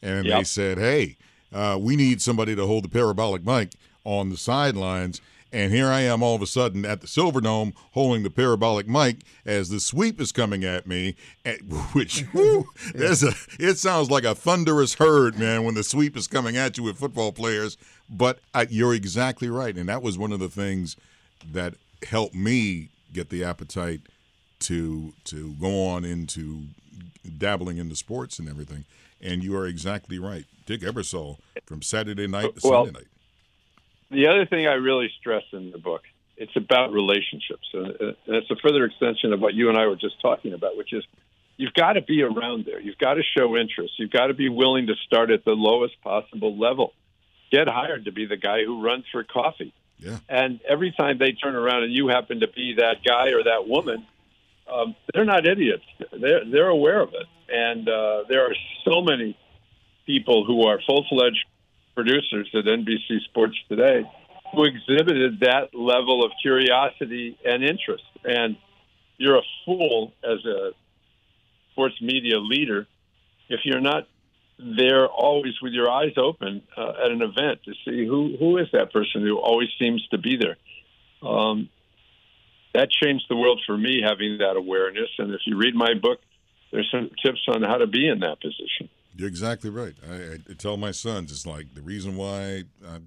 [0.00, 1.16] and they said, "Hey,
[1.52, 3.72] uh, we need somebody to hold the parabolic mic
[4.04, 5.20] on the sidelines."
[5.52, 9.20] And here I am all of a sudden at the Silverdome holding the parabolic mic
[9.46, 11.60] as the sweep is coming at me, at,
[11.92, 16.26] which whew, there's a it sounds like a thunderous herd, man, when the sweep is
[16.26, 17.76] coming at you with football players.
[18.10, 20.96] But I, you're exactly right, and that was one of the things
[21.52, 21.74] that
[22.06, 24.02] helped me get the appetite
[24.60, 26.64] to to go on into
[27.38, 28.84] dabbling into sports and everything.
[29.20, 33.08] And you are exactly right, Dick Ebersol from Saturday night to Well, Sunday night.
[34.10, 36.02] The other thing I really stress in the book,
[36.36, 39.86] it's about relationships, and uh, and it's a further extension of what you and I
[39.86, 41.04] were just talking about, which is
[41.56, 42.80] you've got to be around there.
[42.80, 43.94] You've got to show interest.
[43.98, 46.92] You've got to be willing to start at the lowest possible level.
[47.50, 49.74] Get hired to be the guy who runs for coffee.
[49.98, 50.18] Yeah.
[50.28, 53.66] And every time they turn around and you happen to be that guy or that
[53.66, 54.06] woman,
[54.72, 55.84] um, they're not idiots.
[56.12, 58.54] They're they're aware of it, and uh, there are
[58.84, 59.36] so many
[60.06, 61.44] people who are full fledged
[61.98, 64.08] producers at NBC Sports today
[64.54, 68.04] who exhibited that level of curiosity and interest.
[68.22, 68.56] And
[69.16, 70.70] you're a fool as a
[71.72, 72.86] sports media leader
[73.48, 74.06] if you're not
[74.58, 78.68] there always with your eyes open uh, at an event to see who who is
[78.72, 80.56] that person who always seems to be there.
[81.28, 81.68] Um,
[82.74, 85.10] that changed the world for me having that awareness.
[85.18, 86.20] And if you read my book,
[86.70, 88.88] there's some tips on how to be in that position.
[89.18, 89.94] You're exactly right.
[90.08, 92.98] I, I tell my sons, it's like the reason why I,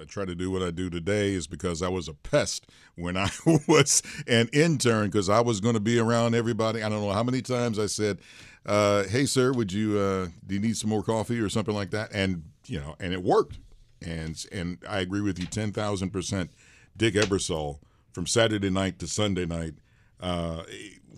[0.00, 2.66] I try to do what I do today is because I was a pest
[2.96, 3.28] when I
[3.68, 6.82] was an intern because I was going to be around everybody.
[6.82, 8.18] I don't know how many times I said,
[8.64, 11.90] uh, "Hey, sir, would you uh, do you need some more coffee or something like
[11.90, 13.58] that?" And you know, and it worked.
[14.00, 16.50] And and I agree with you ten thousand percent.
[16.96, 17.78] Dick Ebersol
[18.12, 19.74] from Saturday night to Sunday night.
[20.18, 20.62] Uh,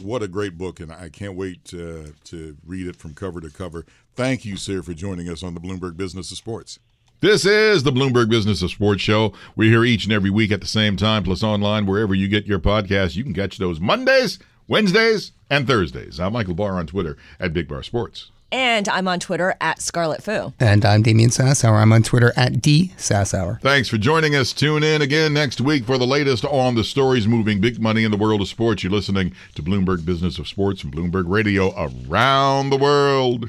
[0.03, 3.51] what a great book, and I can't wait to, to read it from cover to
[3.51, 3.85] cover.
[4.21, 6.79] Thank you, sir, for joining us on the Bloomberg Business of Sports.
[7.21, 9.33] This is the Bloomberg Business of Sports Show.
[9.57, 12.45] We're here each and every week at the same time, plus online wherever you get
[12.45, 13.17] your podcasts.
[13.17, 16.21] You can catch those Mondays, Wednesdays, and Thursdays.
[16.21, 18.31] I'm Michael Barr on Twitter at Big Barr Sports.
[18.53, 20.53] And I'm on Twitter at Scarlet Fu.
[20.61, 21.81] And I'm Damian Sassower.
[21.81, 23.59] I'm on Twitter at D Sassower.
[23.63, 24.53] Thanks for joining us.
[24.53, 28.11] Tune in again next week for the latest on the stories moving big money in
[28.11, 28.83] the world of sports.
[28.83, 33.49] You're listening to Bloomberg Business of Sports and Bloomberg Radio around the world.